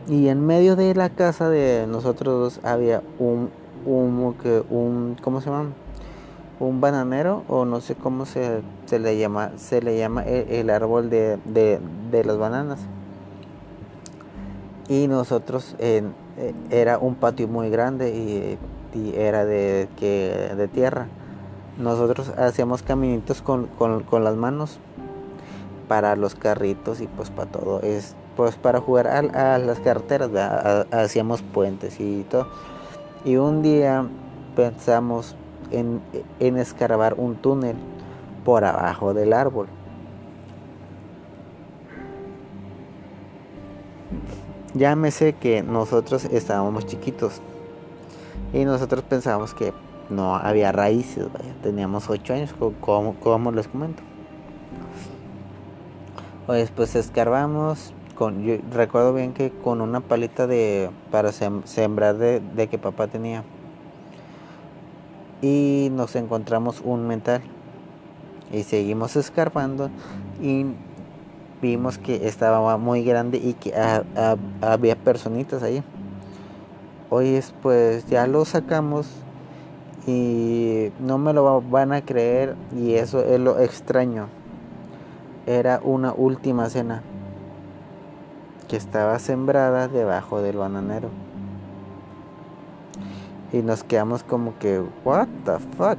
Y 0.07 0.29
en 0.29 0.47
medio 0.47 0.77
de 0.77 0.95
la 0.95 1.09
casa 1.09 1.49
de 1.49 1.87
nosotros 1.89 2.57
dos 2.57 2.65
había 2.65 3.03
un, 3.19 3.51
un, 3.87 5.17
¿cómo 5.23 5.41
se 5.41 5.51
llama? 5.51 5.71
Un 6.61 6.81
bananero 6.81 7.43
o 7.49 7.65
no 7.65 7.81
sé 7.81 7.95
cómo 7.95 8.27
se, 8.27 8.61
se 8.87 8.99
le 8.99 9.19
llama, 9.19 9.53
se 9.57 9.81
le 9.81 9.97
llama 9.97 10.23
el, 10.25 10.71
árbol 10.71 11.11
de, 11.11 11.39
de, 11.45 11.81
de, 12.11 12.25
las 12.25 12.37
bananas. 12.37 12.81
Y 14.89 15.09
nosotros 15.09 15.77
eh, 15.79 16.03
era 16.71 16.99
un 16.99 17.15
patio 17.15 17.49
muy 17.49 17.71
grande 17.71 18.11
y, 18.15 18.59
y 18.99 19.15
era 19.17 19.45
de, 19.45 19.89
que, 19.97 20.53
de 20.57 20.69
tierra. 20.69 21.09
Nosotros 21.79 22.31
hacíamos 22.37 22.83
caminitos 22.83 23.43
con, 23.43 23.67
con, 23.67 24.03
con 24.05 24.25
las 24.25 24.37
manos 24.37 24.79
para 25.89 26.17
los 26.17 26.35
carritos 26.35 27.01
y 27.01 27.07
pues 27.07 27.31
para 27.31 27.51
todo. 27.51 27.81
Es 27.81 28.15
pues 28.37 28.57
para 28.57 28.81
jugar 28.81 29.07
a, 29.07 29.59
las 29.59 29.79
carreteras, 29.81 30.31
hacíamos 30.93 31.43
puentes 31.43 32.01
y 32.01 32.25
todo. 32.25 32.49
Y 33.25 33.37
un 33.37 33.63
día 33.63 34.07
pensamos 34.57 35.37
en, 35.71 36.01
en 36.41 36.59
escarbar 36.59 37.15
un 37.17 37.37
túnel 37.37 37.77
por 38.45 38.65
abajo 38.65 39.15
del 39.15 39.33
árbol. 39.33 39.69
Llámese 44.75 45.35
que 45.35 45.63
nosotros 45.63 46.25
estábamos 46.25 46.87
chiquitos. 46.87 47.41
Y 48.53 48.65
nosotros 48.65 49.05
pensábamos 49.05 49.55
que 49.55 49.73
no 50.11 50.35
había 50.35 50.73
raíces, 50.73 51.27
teníamos 51.63 52.11
ocho 52.11 52.35
años, 52.35 52.55
como, 52.81 53.53
les 53.53 53.69
comento. 53.69 54.03
Pues, 56.47 56.71
pues 56.71 56.95
escarbamos, 56.97 57.93
con, 58.17 58.45
yo 58.45 58.57
recuerdo 58.73 59.15
bien 59.15 59.33
que 59.33 59.51
con 59.51 59.81
una 59.81 60.01
palita 60.01 60.47
de 60.47 60.91
para 61.11 61.33
sembrar 61.33 62.19
de, 62.19 62.41
de, 62.41 62.67
que 62.69 62.79
papá 62.79 63.07
tenía. 63.07 63.45
Y 65.41 65.89
nos 65.93 66.17
encontramos 66.17 66.81
un 66.85 67.07
mental. 67.07 67.43
Y 68.53 68.63
seguimos 68.65 69.17
escarbando 69.17 69.91
y 70.41 70.67
vimos 71.61 71.99
que 71.99 72.27
estaba 72.27 72.77
muy 72.77 73.05
grande 73.05 73.39
y 73.39 73.55
que 73.55 73.73
había 74.61 74.97
personitas 74.97 75.63
ahí 75.63 75.83
hoy 77.11 77.41
pues 77.63 78.07
ya 78.07 78.27
lo 78.27 78.45
sacamos 78.45 79.07
y 80.07 80.91
no 81.01 81.19
me 81.19 81.33
lo 81.33 81.63
van 81.63 81.93
a 81.93 82.03
creer 82.03 82.57
y 82.77 82.95
eso 82.95 83.25
es 83.25 83.41
lo 83.41 83.59
extraño 83.59 84.29
era 85.47 85.81
una 85.83 86.13
última 86.13 86.69
cena 86.71 87.03
que 88.69 88.77
estaba 88.77 89.19
sembrada 89.19 89.89
debajo 89.89 90.41
del 90.41 90.57
bananero. 90.57 91.11
Y 93.53 93.59
nos 93.59 93.85
quedamos 93.85 94.25
como 94.25 94.59
que, 94.59 94.83
what 95.05 95.29
the 95.45 95.59
fuck. 95.77 95.99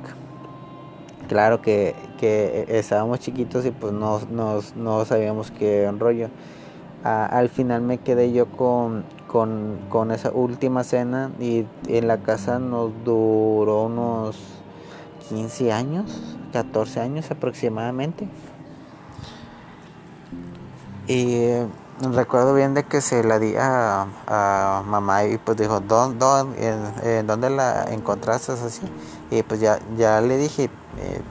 Claro 1.30 1.62
que, 1.62 1.96
que 2.20 2.66
estábamos 2.68 3.20
chiquitos 3.20 3.66
y 3.66 3.72
pues 3.72 3.94
no, 3.94 4.22
no 4.76 5.06
sabíamos 5.06 5.52
qué 5.52 5.92
rollo. 5.98 6.30
al 7.04 7.50
final 7.50 7.82
me 7.82 7.98
quedé 8.00 8.32
yo 8.32 8.48
con, 8.48 9.04
con, 9.28 9.80
con 9.90 10.12
esa 10.12 10.32
última 10.32 10.84
cena 10.84 11.32
y 11.40 11.66
en 11.88 12.08
la 12.08 12.18
casa 12.20 12.60
nos 12.60 12.92
duró 13.04 13.84
unos 13.84 14.38
15 15.30 15.72
años, 15.72 16.38
14 16.54 17.00
años 17.02 17.32
aproximadamente. 17.32 18.28
Y 21.08 21.50
recuerdo 22.02 22.54
bien 22.54 22.74
de 22.74 22.84
que 22.84 23.02
se 23.02 23.24
la 23.24 23.40
di 23.40 23.54
a, 23.58 24.84
mamá 24.86 25.26
y 25.26 25.38
pues 25.38 25.58
dijo, 25.58 25.80
¿dónde, 25.80 26.26
en, 27.04 27.28
dónde 27.28 27.50
la 27.50 27.86
encontraste 27.92 28.54
así? 28.54 28.82
Y 29.32 29.44
pues 29.44 29.60
ya, 29.60 29.80
ya 29.98 30.22
le 30.22 30.38
dije, 30.38 30.70
eh, 30.98 31.22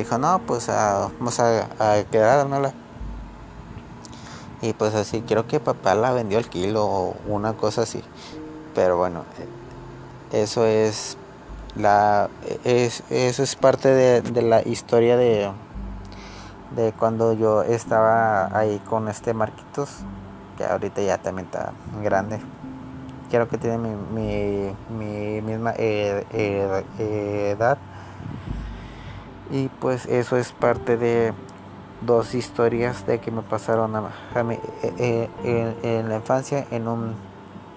dijo, 0.00 0.18
no, 0.18 0.40
pues 0.46 0.68
vamos 0.68 1.40
a, 1.40 1.68
a 1.78 2.04
quedárnosla. 2.04 2.72
Y 4.62 4.72
pues 4.72 4.94
así, 4.94 5.22
creo 5.22 5.46
que 5.46 5.60
papá 5.60 5.94
la 5.94 6.12
vendió 6.12 6.38
al 6.38 6.48
kilo 6.48 6.86
o 6.86 7.16
una 7.26 7.54
cosa 7.54 7.82
así. 7.82 8.02
Pero 8.74 8.96
bueno, 8.96 9.24
eso 10.32 10.66
es 10.66 11.16
la 11.76 12.30
es, 12.64 13.02
eso 13.10 13.42
es 13.42 13.54
parte 13.56 13.88
de, 13.88 14.22
de 14.22 14.42
la 14.42 14.66
historia 14.66 15.16
de 15.16 15.50
de 16.74 16.92
cuando 16.92 17.32
yo 17.32 17.62
estaba 17.62 18.56
ahí 18.56 18.80
con 18.88 19.08
este 19.08 19.34
Marquitos, 19.34 19.90
que 20.56 20.64
ahorita 20.64 21.02
ya 21.02 21.18
también 21.18 21.46
está 21.46 21.72
grande. 22.02 22.40
Creo 23.30 23.48
que 23.48 23.58
tiene 23.58 23.78
mi, 23.78 24.72
mi, 24.90 25.40
misma 25.42 25.72
eh, 25.76 26.24
eh, 26.32 27.54
edad. 27.56 27.78
Y 29.50 29.68
pues 29.68 30.06
eso 30.06 30.36
es 30.36 30.52
parte 30.52 30.96
de 30.96 31.32
dos 32.02 32.34
historias 32.34 33.06
de 33.06 33.20
que 33.20 33.30
me 33.30 33.42
pasaron 33.42 33.94
a, 33.96 34.42
mí 34.42 34.58
eh, 34.98 35.28
en, 35.82 36.08
la 36.08 36.16
infancia. 36.16 36.66
En 36.70 36.88
un 36.88 37.14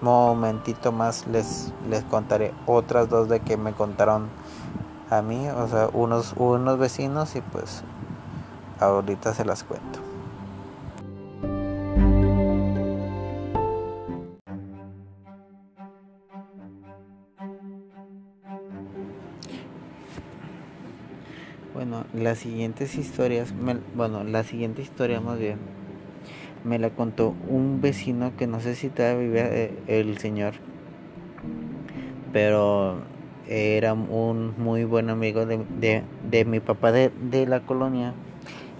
momentito 0.00 0.92
más 0.92 1.26
les, 1.26 1.72
les 1.88 2.04
contaré 2.04 2.52
otras 2.66 3.08
dos 3.08 3.28
de 3.28 3.40
que 3.40 3.56
me 3.56 3.72
contaron 3.72 4.28
a 5.10 5.22
mí, 5.22 5.48
o 5.48 5.68
sea, 5.68 5.88
unos, 5.92 6.34
unos 6.36 6.78
vecinos 6.78 7.34
y 7.34 7.40
pues 7.40 7.82
ahorita 8.78 9.34
se 9.34 9.44
las 9.44 9.64
cuento. 9.64 10.09
Las 22.20 22.38
siguientes 22.38 22.96
historias, 22.96 23.52
bueno, 23.94 24.24
la 24.24 24.44
siguiente 24.44 24.82
historia 24.82 25.20
más 25.20 25.38
bien, 25.38 25.58
me 26.64 26.78
la 26.78 26.90
contó 26.90 27.34
un 27.48 27.80
vecino 27.80 28.32
que 28.36 28.46
no 28.46 28.60
sé 28.60 28.74
si 28.74 28.88
todavía 28.88 29.20
vivía 29.20 29.46
eh, 29.46 29.74
el 29.86 30.18
señor, 30.18 30.54
pero 32.32 32.98
era 33.48 33.94
un 33.94 34.54
muy 34.58 34.84
buen 34.84 35.10
amigo 35.10 35.46
de, 35.46 36.04
de, 36.30 36.44
mi 36.44 36.60
papá 36.60 36.92
de, 36.92 37.10
de 37.30 37.46
la 37.46 37.60
colonia 37.60 38.14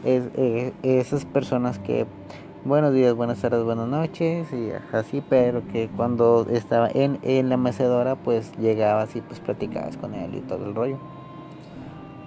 es, 0.05 0.25
eh, 0.35 0.73
esas 0.83 1.25
personas 1.25 1.79
que 1.79 2.07
buenos 2.65 2.95
días, 2.95 3.15
buenas 3.15 3.41
tardes, 3.41 3.65
buenas 3.65 3.89
noches 3.89 4.47
y 4.53 4.71
así, 4.95 5.23
pero 5.29 5.67
que 5.73 5.89
cuando 5.97 6.47
estaba 6.51 6.89
en, 6.93 7.19
en 7.23 7.49
la 7.49 7.57
mecedora 7.57 8.17
pues 8.17 8.53
llegabas 8.59 9.17
y 9.17 9.21
pues 9.23 9.41
platicabas 9.41 9.97
con 9.97 10.15
él 10.15 10.35
y 10.35 10.41
todo 10.41 10.67
el 10.67 10.75
rollo. 10.75 10.99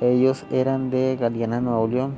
Ellos 0.04 0.46
eran 0.52 0.90
de 0.90 1.16
Galeana, 1.16 1.62
Nuevo. 1.62 2.12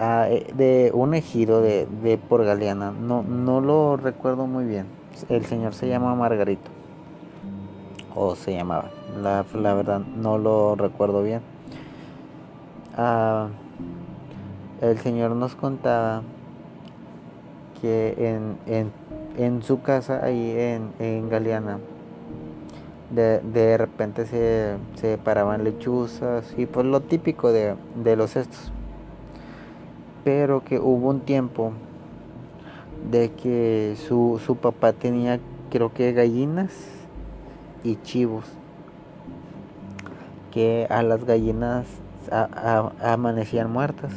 Ah, 0.00 0.26
eh, 0.28 0.52
de 0.54 0.90
un 0.92 1.14
ejido 1.14 1.62
de, 1.62 1.86
de, 2.02 2.18
por 2.18 2.44
Galeana, 2.44 2.90
no, 2.90 3.22
no 3.22 3.60
lo 3.60 3.96
recuerdo 3.96 4.48
muy 4.48 4.64
bien. 4.64 4.86
El 5.28 5.46
señor 5.46 5.74
se 5.74 5.86
llama 5.86 6.16
Margarito. 6.16 6.68
O 8.16 8.34
se 8.34 8.52
llamaba. 8.52 8.90
La, 9.22 9.44
la 9.54 9.74
verdad 9.74 10.00
no 10.00 10.38
lo 10.38 10.74
recuerdo 10.74 11.22
bien 11.22 11.40
Ah, 12.96 13.48
el 14.80 14.98
Señor 14.98 15.30
nos 15.30 15.54
contaba 15.54 16.22
que 17.80 18.14
en, 18.18 18.56
en, 18.66 18.92
en 19.38 19.62
su 19.62 19.80
casa 19.80 20.20
ahí 20.22 20.50
en, 20.50 20.92
en 20.98 21.30
Galeana 21.30 21.78
de, 23.14 23.40
de 23.40 23.78
repente 23.78 24.26
se, 24.26 24.76
se, 24.94 25.18
paraban 25.18 25.64
lechuzas 25.64 26.54
y 26.56 26.66
pues 26.66 26.86
lo 26.86 27.00
típico 27.00 27.52
de, 27.52 27.74
de 28.02 28.16
los 28.16 28.36
estos. 28.36 28.72
Pero 30.24 30.64
que 30.64 30.78
hubo 30.78 31.08
un 31.10 31.20
tiempo 31.20 31.72
de 33.10 33.30
que 33.32 33.96
su, 34.08 34.40
su 34.44 34.56
papá 34.56 34.92
tenía 34.92 35.40
creo 35.70 35.92
que 35.92 36.12
gallinas 36.12 36.72
y 37.82 37.96
chivos 37.96 38.44
que 40.52 40.86
a 40.90 41.02
las 41.02 41.24
gallinas 41.24 41.86
amanecían 43.00 43.72
muertas. 43.72 44.12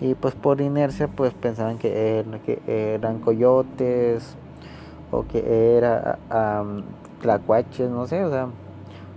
Y 0.00 0.14
pues 0.14 0.34
por 0.34 0.60
inercia 0.60 1.08
pues 1.08 1.32
pensaban 1.32 1.78
que, 1.78 2.24
que 2.44 2.94
eran 2.94 3.20
coyotes 3.20 4.36
o 5.10 5.24
que 5.26 5.76
era 5.76 6.18
tlacuaches, 7.20 7.90
no 7.90 8.06
sé, 8.06 8.24
o 8.24 8.30
sea, 8.30 8.48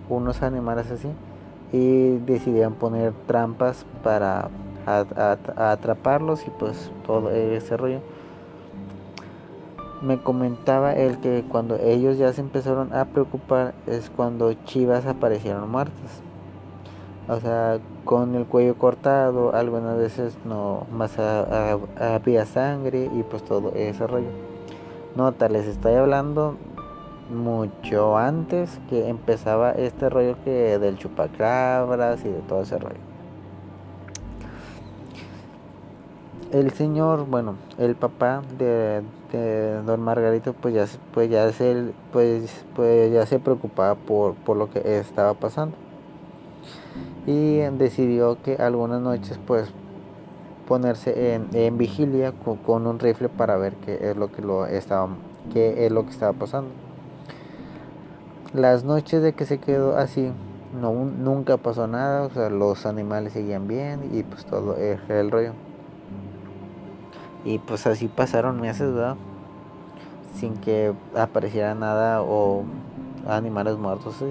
unos 0.09 0.41
animales 0.41 0.89
así 0.91 1.09
y 1.71 2.17
decidían 2.17 2.73
poner 2.73 3.13
trampas 3.27 3.85
para 4.03 4.49
atraparlos 4.85 6.45
y 6.47 6.49
pues 6.49 6.91
todo 7.05 7.31
ese 7.31 7.77
rollo. 7.77 7.99
Me 10.01 10.17
comentaba 10.17 10.93
el 10.93 11.19
que 11.19 11.45
cuando 11.47 11.75
ellos 11.77 12.17
ya 12.17 12.33
se 12.33 12.41
empezaron 12.41 12.93
a 12.93 13.05
preocupar 13.05 13.73
es 13.85 14.09
cuando 14.09 14.51
chivas 14.65 15.05
aparecieron 15.05 15.69
muertas 15.69 16.21
o 17.31 17.39
sea, 17.39 17.79
con 18.03 18.35
el 18.35 18.45
cuello 18.45 18.75
cortado, 18.75 19.55
algunas 19.55 19.97
veces 19.97 20.37
no 20.43 20.85
más 20.91 21.17
había 21.17 22.45
sangre 22.45 23.09
y 23.13 23.23
pues 23.23 23.43
todo 23.43 23.71
ese 23.73 24.05
rollo. 24.05 24.27
Nota, 25.15 25.47
les 25.47 25.65
estoy 25.65 25.93
hablando 25.93 26.57
mucho 27.31 28.17
antes 28.17 28.79
que 28.89 29.09
empezaba 29.09 29.71
este 29.71 30.09
rollo 30.09 30.35
que 30.43 30.77
del 30.79 30.97
chupacabras 30.97 32.23
y 32.25 32.29
de 32.29 32.39
todo 32.41 32.61
ese 32.61 32.77
rollo. 32.77 32.99
El 36.51 36.71
señor, 36.71 37.25
bueno, 37.27 37.55
el 37.77 37.95
papá 37.95 38.41
de, 38.57 39.01
don 39.85 40.01
Margarito 40.01 40.53
pues 40.53 40.73
ya, 40.73 40.85
pues 41.13 41.29
ya 41.29 41.49
se, 41.53 41.93
pues, 42.11 42.65
pues 42.75 43.11
ya 43.13 43.25
se 43.25 43.39
preocupaba 43.39 43.95
por, 43.95 44.35
por 44.35 44.57
lo 44.57 44.69
que 44.69 44.99
estaba 44.99 45.33
pasando 45.33 45.75
y 47.25 47.59
decidió 47.77 48.41
que 48.41 48.55
algunas 48.55 49.01
noches 49.01 49.39
pues 49.45 49.71
ponerse 50.67 51.35
en, 51.53 51.77
vigilia 51.77 52.33
con, 52.65 52.87
un 52.87 52.99
rifle 52.99 53.29
para 53.29 53.57
ver 53.57 53.73
qué 53.85 54.09
es 54.09 54.17
lo 54.17 54.31
que 54.31 54.41
lo 54.41 54.65
estaba 54.65 55.09
qué 55.53 55.85
es 55.85 55.91
lo 55.91 56.05
que 56.05 56.11
estaba 56.11 56.33
pasando 56.33 56.69
las 58.53 58.83
noches 58.83 59.21
de 59.21 59.33
que 59.33 59.45
se 59.45 59.59
quedó 59.59 59.97
así 59.97 60.31
no 60.79 60.93
nunca 60.93 61.57
pasó 61.57 61.87
nada 61.87 62.23
o 62.23 62.29
sea 62.29 62.49
los 62.49 62.85
animales 62.85 63.33
seguían 63.33 63.67
bien 63.67 64.09
y 64.13 64.23
pues 64.23 64.45
todo 64.45 64.75
el 64.77 65.31
rollo 65.31 65.53
y 67.43 67.59
pues 67.59 67.87
así 67.87 68.07
pasaron 68.07 68.61
meses 68.61 68.93
verdad 68.93 69.15
sin 70.35 70.55
que 70.57 70.93
apareciera 71.15 71.75
nada 71.75 72.21
o 72.21 72.63
animales 73.27 73.77
muertos 73.77 74.15
¿sí? 74.19 74.25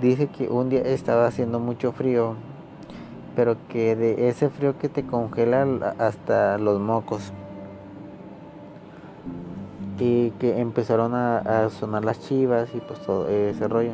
dice 0.00 0.28
que 0.28 0.48
un 0.48 0.68
día 0.68 0.82
estaba 0.82 1.26
haciendo 1.26 1.58
mucho 1.58 1.92
frío, 1.92 2.34
pero 3.34 3.56
que 3.68 3.96
de 3.96 4.28
ese 4.28 4.48
frío 4.48 4.78
que 4.78 4.88
te 4.88 5.04
congela 5.04 5.94
hasta 5.98 6.58
los 6.58 6.80
mocos. 6.80 7.32
Y 9.98 10.30
que 10.32 10.60
empezaron 10.60 11.14
a, 11.14 11.68
sonar 11.70 12.04
las 12.04 12.20
chivas 12.20 12.68
y 12.74 12.80
pues 12.80 13.00
todo 13.00 13.28
ese 13.28 13.66
rollo. 13.68 13.92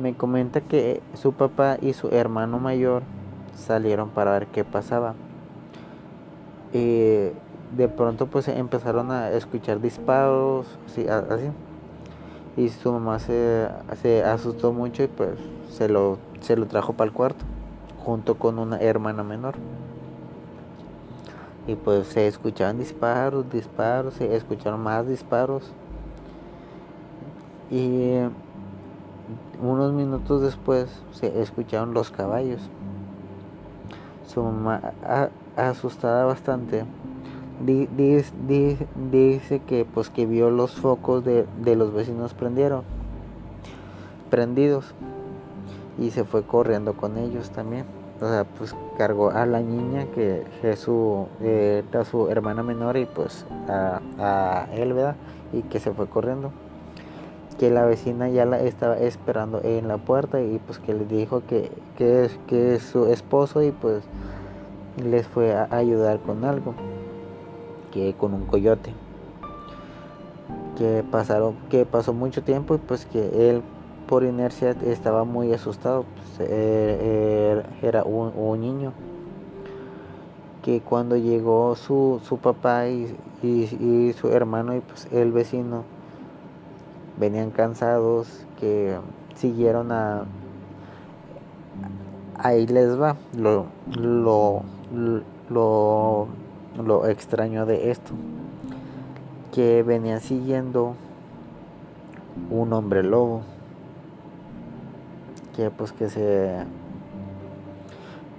Me 0.00 0.14
comenta 0.14 0.60
que 0.60 1.00
su 1.14 1.32
papá 1.32 1.78
y 1.80 1.94
su 1.94 2.08
hermano 2.08 2.58
mayor 2.58 3.02
salieron 3.54 4.10
para 4.10 4.32
ver 4.32 4.46
qué 4.48 4.64
pasaba. 4.64 5.14
Y 6.72 7.30
de 7.76 7.88
pronto 7.88 8.26
pues 8.26 8.48
empezaron 8.48 9.10
a 9.10 9.30
escuchar 9.30 9.80
disparos, 9.80 10.66
así 10.86 11.06
y 12.56 12.70
su 12.70 12.90
mamá 12.90 13.18
se, 13.18 13.68
se 14.00 14.24
asustó 14.24 14.72
mucho 14.72 15.02
y 15.02 15.08
pues 15.08 15.38
se 15.70 15.88
lo, 15.88 16.18
se 16.40 16.56
lo 16.56 16.66
trajo 16.66 16.94
para 16.94 17.08
el 17.08 17.14
cuarto 17.14 17.44
junto 18.04 18.36
con 18.36 18.58
una 18.58 18.78
hermana 18.78 19.22
menor. 19.22 19.56
Y 21.66 21.74
pues 21.74 22.06
se 22.08 22.28
escuchaban 22.28 22.78
disparos, 22.78 23.50
disparos, 23.50 24.14
se 24.14 24.36
escucharon 24.36 24.80
más 24.80 25.06
disparos. 25.08 25.72
Y 27.70 28.18
unos 29.60 29.92
minutos 29.92 30.42
después 30.42 30.88
se 31.12 31.42
escucharon 31.42 31.94
los 31.94 32.10
caballos. 32.10 32.60
Su 34.26 34.42
mamá, 34.42 34.80
asustada 35.56 36.24
bastante, 36.24 36.84
dice, 39.10 39.60
que 39.60 39.84
pues 39.84 40.10
que 40.10 40.26
vio 40.26 40.50
los 40.50 40.72
focos 40.72 41.24
de, 41.24 41.46
los 41.76 41.92
vecinos 41.92 42.34
prendieron 42.34 42.82
prendidos 44.30 44.94
y 45.98 46.10
se 46.10 46.24
fue 46.24 46.42
corriendo 46.42 46.94
con 46.94 47.16
ellos 47.16 47.50
también 47.50 47.86
o 48.20 48.28
sea 48.28 48.44
pues 48.44 48.74
cargó 48.96 49.30
a 49.30 49.46
la 49.46 49.60
niña 49.60 50.06
que 50.14 50.44
es 50.62 50.78
su, 50.80 51.26
eh, 51.40 51.84
su 52.10 52.28
hermana 52.28 52.62
menor 52.62 52.96
y 52.96 53.06
pues 53.06 53.46
a, 53.68 54.00
a 54.18 54.66
él 54.72 54.92
verdad 54.92 55.16
y 55.52 55.62
que 55.62 55.80
se 55.80 55.92
fue 55.92 56.06
corriendo. 56.06 56.50
Que 57.58 57.70
la 57.70 57.86
vecina 57.86 58.28
ya 58.28 58.44
la 58.44 58.60
estaba 58.60 58.98
esperando 58.98 59.62
en 59.62 59.88
la 59.88 59.96
puerta 59.96 60.42
y 60.42 60.58
pues 60.58 60.78
que 60.78 60.92
le 60.92 61.06
dijo 61.06 61.42
que, 61.46 61.72
que, 61.96 62.30
que 62.46 62.74
es 62.74 62.82
su 62.82 63.06
esposo 63.06 63.62
y 63.62 63.70
pues 63.70 64.04
les 65.02 65.26
fue 65.26 65.54
a 65.54 65.68
ayudar 65.70 66.18
con 66.20 66.44
algo 66.44 66.74
con 68.18 68.34
un 68.34 68.46
coyote. 68.46 68.92
Que 70.76 71.02
pasaron 71.10 71.56
que 71.70 71.86
pasó 71.86 72.12
mucho 72.12 72.42
tiempo 72.42 72.74
y 72.74 72.78
pues 72.78 73.06
que 73.06 73.50
él 73.50 73.62
por 74.08 74.24
inercia 74.24 74.70
estaba 74.84 75.24
muy 75.24 75.52
asustado 75.52 76.04
pues, 76.14 76.48
eh, 76.50 77.62
era 77.82 78.04
un, 78.04 78.60
niño 78.60 78.92
que 80.62 80.80
cuando 80.80 81.16
llegó 81.16 81.76
su, 81.76 82.20
su 82.24 82.38
papá 82.38 82.88
y, 82.88 83.16
y, 83.42 84.12
su 84.18 84.28
hermano 84.28 84.74
y 84.74 84.80
pues 84.80 85.08
el 85.12 85.32
vecino 85.32 85.84
venían 87.18 87.50
cansados 87.50 88.46
que 88.58 88.96
siguieron 89.34 89.92
a 89.92 90.24
ahí 92.38 92.66
les 92.66 93.00
va 93.00 93.16
lo 93.34 93.66
lo, 93.94 94.62
lo 95.50 96.28
lo 96.84 97.06
extraño 97.06 97.66
de 97.66 97.90
esto, 97.90 98.12
que 99.52 99.82
venía 99.82 100.20
siguiendo 100.20 100.94
un 102.50 102.72
hombre 102.72 103.02
lobo, 103.02 103.42
que 105.56 105.70
pues 105.70 105.92
que 105.92 106.08
se 106.08 106.64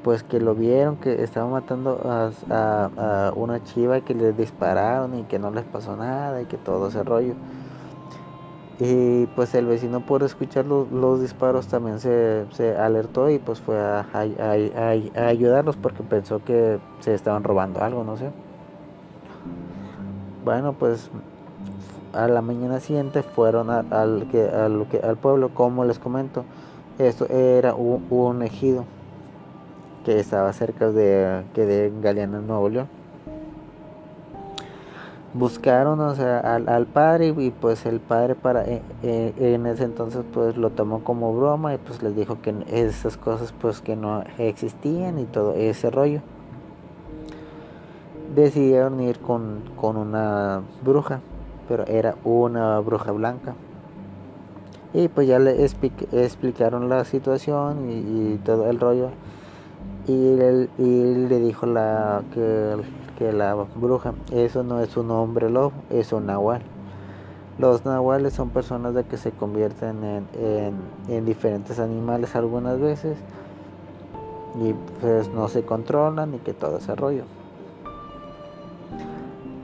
pues 0.03 0.23
que 0.23 0.39
lo 0.39 0.55
vieron 0.55 0.97
que 0.97 1.23
estaba 1.23 1.49
matando 1.49 1.99
a, 2.05 3.33
una 3.35 3.63
chiva 3.63 4.01
que 4.01 4.13
le 4.13 4.31
dispararon 4.31 5.19
y 5.19 5.23
que 5.23 5.39
no 5.39 5.51
les 5.51 5.65
pasó 5.65 5.97
nada 5.97 6.41
y 6.41 6.45
que 6.45 6.57
todo 6.57 6.87
ese 6.87 7.03
rollo 7.03 7.33
y 8.79 9.25
pues 9.27 9.55
el 9.55 9.65
vecino 9.65 10.01
por 10.01 10.21
escuchar 10.21 10.65
los, 10.65 11.19
disparos 11.19 11.67
también 11.67 11.99
se, 11.99 12.45
alertó 12.79 13.29
y 13.29 13.39
pues 13.39 13.59
fue 13.59 13.79
a, 13.79 14.05
ayudarlos 15.15 15.75
porque 15.77 16.03
pensó 16.03 16.43
que 16.43 16.77
se 16.99 17.15
estaban 17.15 17.43
robando 17.43 17.81
algo, 17.81 18.03
no 18.03 18.17
sé. 18.17 18.29
Bueno, 20.45 20.73
pues 20.73 21.09
a 22.13 22.27
la 22.27 22.41
mañana 22.41 22.79
siguiente 22.79 23.23
fueron 23.23 23.71
al 23.71 25.17
pueblo, 25.21 25.49
como 25.55 25.83
les 25.83 25.97
comento. 25.97 26.45
Esto 26.99 27.27
era 27.29 27.75
un, 27.75 28.41
ejido 28.41 28.83
que 30.03 30.19
estaba 30.19 30.51
cerca 30.51 30.89
de, 30.89 31.43
que 31.53 31.63
de 31.63 31.93
Galeana, 32.01 32.39
Nuevo 32.39 32.69
León. 32.69 32.87
Buscaron 35.35 36.01
al, 36.01 36.85
padre 36.87 37.35
y, 37.37 37.51
pues 37.51 37.85
el 37.85 37.99
padre 37.99 38.33
para 38.33 38.65
eh, 38.65 38.81
eh, 39.03 39.33
en 39.37 39.67
ese 39.67 39.83
entonces 39.83 40.23
pues 40.33 40.57
lo 40.57 40.71
tomó 40.71 41.03
como 41.03 41.35
broma 41.35 41.75
y 41.75 41.77
pues 41.77 42.01
les 42.01 42.15
dijo 42.15 42.41
que 42.41 42.55
esas 42.71 43.17
cosas 43.17 43.53
pues 43.61 43.79
que 43.79 43.95
no 43.95 44.23
existían 44.39 45.19
y 45.19 45.25
todo 45.25 45.53
ese 45.53 45.91
rollo. 45.91 46.21
Decidieron 48.33 48.99
ir 49.01 49.19
con, 49.19 49.61
una 49.79 50.63
bruja 50.83 51.19
pero 51.67 51.85
era 51.85 52.15
una 52.23 52.79
bruja 52.79 53.11
blanca 53.11 53.53
y 54.93 55.07
pues 55.07 55.27
ya 55.27 55.39
le 55.39 55.63
explicaron 55.63 56.89
la 56.89 57.05
situación 57.05 57.89
y, 57.89 58.37
todo 58.37 58.69
el 58.69 58.79
rollo 58.79 59.09
y, 60.07 60.13
y 60.13 61.27
le 61.27 61.39
dijo 61.39 61.65
la 61.65 62.21
que 62.31 63.31
la 63.31 63.55
bruja. 63.55 64.13
Eso 64.31 64.63
no 64.63 64.79
es 64.79 64.95
un 64.95 65.11
hombre 65.11 65.49
lobo, 65.49 65.73
es 65.89 66.13
un 66.13 66.27
nahual. 66.27 66.61
Los 67.57 67.85
nahuales 67.85 68.33
son 68.33 68.49
personas 68.49 68.93
de 68.93 69.03
que 69.03 69.17
se 69.17 69.31
convierten 69.31 70.25
en, 70.37 71.25
diferentes 71.25 71.79
animales 71.79 72.35
algunas 72.35 72.79
veces 72.79 73.17
y 74.61 74.73
pues 75.01 75.29
no 75.29 75.47
se 75.47 75.63
controlan 75.63 76.35
y 76.35 76.37
que 76.37 76.53
todo 76.53 76.77
ese 76.77 76.95
rollo. 76.95 77.23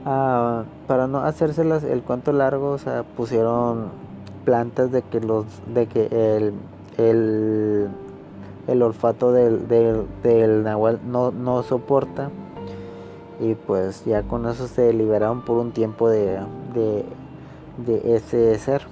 Ah, 0.04 0.64
para 0.88 1.06
no 1.06 1.18
hacérselas 1.18 1.84
el 1.84 2.02
cuento 2.02 2.32
largo, 2.32 2.72
o 2.72 2.78
sea, 2.78 3.04
pusieron 3.04 3.90
plantas 4.44 4.92
de 4.92 5.02
que 5.02 5.20
los 5.20 5.46
de 5.72 5.86
que 5.86 6.06
el, 6.06 6.52
el, 6.98 7.88
el 8.66 8.82
olfato 8.82 9.32
del, 9.32 9.68
del, 9.68 10.62
nahual 10.62 11.00
no, 11.04 11.30
no 11.30 11.62
soporta 11.62 12.30
y 13.40 13.54
pues 13.54 14.04
ya 14.04 14.22
con 14.22 14.46
eso 14.46 14.68
se 14.68 14.92
liberaron 14.92 15.42
por 15.42 15.58
un 15.58 15.72
tiempo 15.72 16.08
de, 16.08 16.38
de, 16.74 18.14
ese 18.16 18.58
ser. 18.58 18.82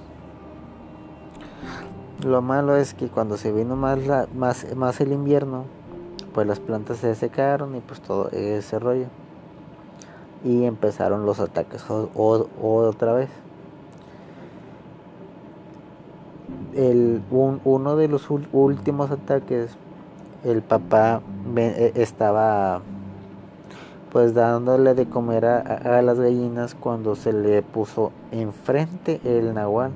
Lo 2.25 2.41
malo 2.41 2.75
es 2.75 2.93
que 2.93 3.07
cuando 3.07 3.37
se 3.37 3.51
vino 3.51 3.75
más, 3.75 3.99
más, 4.33 4.75
más 4.75 5.01
el 5.01 5.11
invierno, 5.11 5.65
pues 6.33 6.47
las 6.47 6.59
plantas 6.59 6.97
se 6.97 7.15
secaron 7.15 7.75
y 7.75 7.79
pues 7.79 8.01
todo 8.01 8.29
ese 8.31 8.79
rollo. 8.79 9.07
Y 10.43 10.65
empezaron 10.65 11.25
los 11.25 11.39
ataques 11.39 11.85
otra 11.89 13.13
vez. 13.13 13.29
El, 16.75 17.21
uno 17.31 17.95
de 17.95 18.07
los 18.07 18.29
últimos 18.29 19.11
ataques, 19.11 19.71
el 20.43 20.61
papá 20.61 21.21
e, 21.55 21.93
estaba 21.95 22.81
pues 24.11 24.35
dándole 24.35 24.93
de 24.93 25.07
comer 25.07 25.45
a, 25.45 26.01
las 26.03 26.19
gallinas 26.19 26.75
cuando 26.75 27.15
se 27.15 27.33
le 27.33 27.63
puso 27.63 28.11
enfrente 28.31 29.19
el 29.23 29.53
nahual. 29.53 29.91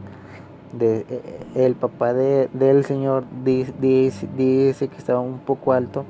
De, 0.74 1.06
e, 1.10 1.40
e, 1.56 1.66
el 1.66 1.76
papá 1.76 2.13
de, 2.13 2.50
del 2.54 2.84
señor 2.84 3.24
dice, 3.44 3.74
dice, 4.36 4.88
que 4.88 4.98
estaba 4.98 5.20
un 5.20 5.40
poco 5.40 5.74
alto, 5.74 6.06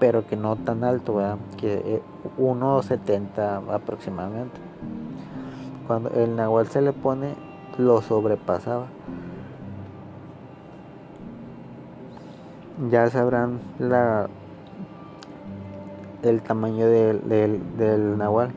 pero 0.00 0.26
que 0.26 0.36
no 0.36 0.56
tan 0.56 0.84
alto, 0.84 1.14
¿verdad? 1.14 1.38
que 1.56 2.02
1,70 2.38 3.72
aproximadamente. 3.72 4.60
Cuando 5.86 6.10
el 6.10 6.36
nahual 6.36 6.66
se 6.66 6.82
le 6.82 6.92
pone, 6.92 7.34
lo 7.78 8.02
sobrepasaba. 8.02 8.86
Ya 12.86 13.10
sabrán 13.10 13.58
la, 13.80 14.28
el 16.22 16.42
tamaño 16.42 16.86
del, 16.86 17.28
del, 17.76 18.16
nahual. 18.16 18.52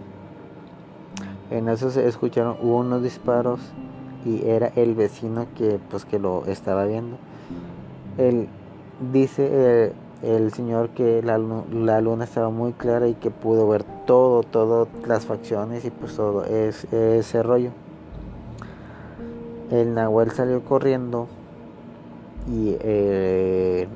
En 1.50 1.68
eso 1.68 1.90
se 1.90 2.08
escucharon 2.08 2.58
unos 2.62 3.02
disparos 3.02 3.60
y 4.24 4.48
era 4.48 4.68
el 4.76 4.94
vecino 4.94 5.48
que 5.58 5.80
pues 5.90 6.06
que 6.06 6.20
lo 6.20 6.46
estaba 6.46 6.86
viendo. 6.86 7.18
Él 8.20 8.48
dice 9.12 9.50
eh, 9.52 9.94
el 10.22 10.54
señor 10.54 10.90
que 10.90 11.24
la, 11.24 11.40
la, 11.40 12.00
luna 12.00 12.26
estaba 12.26 12.52
muy 12.52 12.74
clara 12.74 13.08
y 13.08 13.16
que 13.16 13.32
pudo 13.32 13.68
ver 13.68 13.84
todo, 14.06 14.44
todas 14.44 14.88
las 15.08 15.26
facciones 15.26 15.84
y 15.84 15.90
pues 15.90 16.16
todo 16.16 16.46
ese 16.46 17.42
rollo. 17.42 17.72
El 19.72 19.96
Nahuel 19.96 20.30
salió 20.30 20.64
corriendo 20.64 21.28
y 22.48 22.78
eh, 22.80 23.88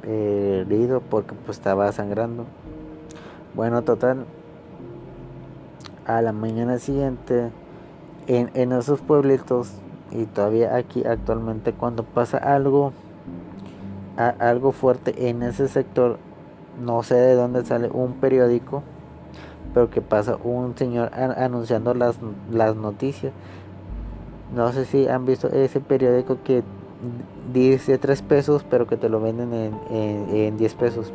herido 0.65 1.01
porque 1.01 1.33
pues 1.45 1.57
estaba 1.57 1.91
sangrando. 1.91 2.45
Bueno, 3.55 3.83
total, 3.83 4.25
a 6.05 6.21
la 6.21 6.31
mañana 6.31 6.77
siguiente 6.79 7.51
en, 8.27 8.51
en 8.53 8.71
esos 8.71 9.01
pueblitos 9.01 9.71
y 10.11 10.25
todavía 10.25 10.75
aquí 10.75 11.03
actualmente 11.05 11.73
cuando 11.73 12.03
pasa 12.03 12.37
algo 12.37 12.93
algo 14.17 14.71
fuerte 14.71 15.29
en 15.29 15.43
ese 15.43 15.67
sector, 15.67 16.17
no 16.81 17.03
sé 17.03 17.15
de 17.15 17.35
dónde 17.35 17.65
sale 17.65 17.89
un 17.89 18.13
periódico, 18.13 18.83
pero 19.73 19.89
que 19.89 20.01
pasa 20.01 20.37
un 20.41 20.77
señor 20.77 21.11
anunciando 21.13 21.93
las, 21.93 22.17
las 22.51 22.75
noticias. 22.75 23.33
No 24.55 24.71
sé 24.71 24.85
si 24.85 25.07
han 25.07 25.25
visto 25.25 25.49
ese 25.49 25.81
periódico 25.81 26.37
que 26.43 26.63
dice 27.53 27.97
3 27.97 28.21
pesos, 28.21 28.65
pero 28.69 28.87
que 28.87 28.97
te 28.97 29.09
lo 29.09 29.19
venden 29.19 29.53
en, 29.53 30.35
en, 30.35 30.57
10 30.57 30.73
pesos. 30.75 31.11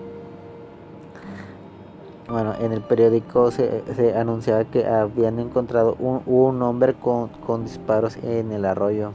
Bueno, 2.29 2.55
en 2.61 2.73
el 2.73 2.81
periódico 2.81 3.51
se, 3.51 4.14
anunciaba 4.16 4.64
que 4.64 4.87
habían 4.87 5.40
encontrado 5.40 5.97
un, 5.99 6.23
un 6.27 6.62
hombre 6.62 6.95
con, 6.95 7.29
con 7.29 7.64
disparos 7.64 8.16
en 8.23 8.53
el 8.53 8.64
arroyo. 8.64 9.12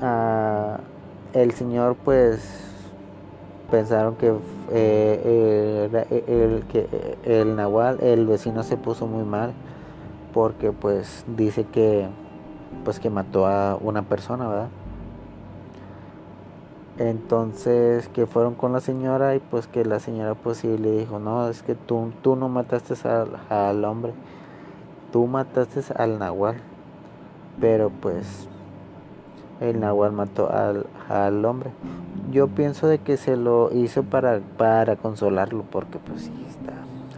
Ah, 0.00 0.80
el 1.32 1.52
señor 1.52 1.96
pues 2.04 2.40
pensaron 3.70 4.16
que 4.16 4.32
eh, 4.70 5.88
el, 6.26 6.64
que 6.64 6.86
el 7.24 7.56
nahual 7.56 7.98
el 8.02 8.26
vecino 8.26 8.64
se 8.64 8.76
puso 8.76 9.06
muy 9.06 9.24
mal 9.24 9.52
porque 10.34 10.72
pues 10.72 11.24
dice 11.36 11.64
que 11.64 12.06
pues 12.84 13.00
que 13.00 13.10
mató 13.10 13.46
a 13.46 13.76
una 13.80 14.02
persona 14.02 14.48
verdad 14.48 14.68
entonces 16.98 18.08
que 18.08 18.26
fueron 18.26 18.54
con 18.54 18.72
la 18.72 18.80
señora 18.80 19.34
y 19.34 19.38
pues 19.38 19.66
que 19.66 19.84
la 19.84 19.98
señora 19.98 20.34
pues 20.34 20.58
sí 20.58 20.78
le 20.78 20.90
dijo 20.98 21.18
no 21.18 21.48
es 21.48 21.62
que 21.62 21.74
tú, 21.74 22.12
tú 22.22 22.36
no 22.36 22.48
mataste 22.48 22.94
al, 23.08 23.38
al 23.48 23.84
hombre 23.84 24.12
tú 25.12 25.26
mataste 25.26 25.80
al 25.96 26.18
nahual 26.18 26.56
pero 27.60 27.90
pues 27.90 28.48
el 29.62 29.80
nahual 29.80 30.12
mató 30.12 30.50
al, 30.50 30.86
al, 31.08 31.44
hombre. 31.44 31.70
Yo 32.30 32.48
pienso 32.48 32.88
de 32.88 32.98
que 32.98 33.16
se 33.16 33.36
lo 33.36 33.72
hizo 33.72 34.02
para, 34.02 34.40
para 34.58 34.96
consolarlo, 34.96 35.64
porque 35.70 35.98
pues 35.98 36.22
sí 36.22 36.46
está 36.48 36.72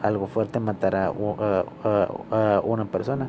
algo 0.06 0.26
fuerte 0.26 0.60
matar 0.60 0.94
a, 0.94 1.06
a, 1.06 2.60
una 2.62 2.84
persona. 2.84 3.28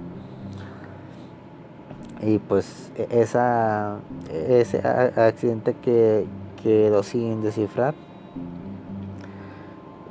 Y 2.22 2.40
pues 2.40 2.92
e, 2.96 3.22
esa, 3.22 4.00
ese 4.32 4.80
accidente 4.86 5.74
que 5.74 6.26
quedó 6.62 7.04
sin 7.04 7.42
descifrar. 7.42 7.94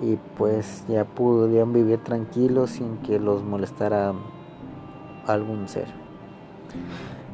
Y 0.00 0.16
pues 0.36 0.84
ya 0.88 1.04
pudieron 1.04 1.72
vivir 1.72 1.98
tranquilos 1.98 2.70
sin 2.70 2.98
que 2.98 3.18
los 3.18 3.42
molestara 3.42 4.12
algún 5.26 5.68
ser. 5.68 5.86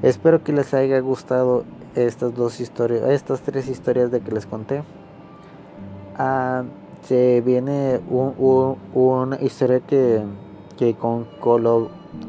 Espero 0.02 0.42
que 0.42 0.52
les 0.52 0.72
haya 0.72 1.00
gustado 1.00 1.64
estas 1.94 2.34
dos 2.34 2.60
historias, 2.60 3.08
estas 3.08 3.40
tres 3.40 3.68
historias 3.68 4.10
de 4.10 4.20
que 4.20 4.32
les 4.32 4.46
conté. 4.46 4.82
Ah, 6.16 6.64
se 7.02 7.40
viene 7.40 8.00
una 8.08 9.40
historia 9.40 9.80
que, 9.80 10.22
que 10.78 10.94
con 10.94 11.26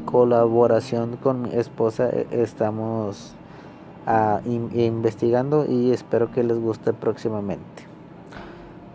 colaboración 0.04 1.16
con 1.16 1.42
mi 1.42 1.54
esposa 1.54 2.08
eh, 2.10 2.26
estamos 2.30 3.34
ah, 4.06 4.40
investigando 4.44 5.66
y 5.68 5.90
espero 5.90 6.30
que 6.32 6.44
les 6.44 6.58
guste 6.58 6.92
próximamente. 6.92 7.92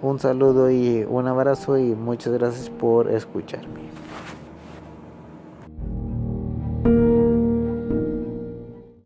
Un 0.02 0.20
saludo 0.20 0.70
y 0.70 1.06
un 1.10 1.28
abrazo 1.28 1.78
y 1.78 1.96
muchas 1.96 2.34
gracias 2.34 2.70
por 2.70 3.10
escucharme. 3.10 3.82